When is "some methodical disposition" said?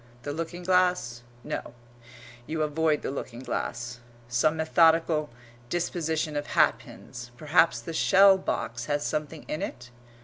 4.27-6.35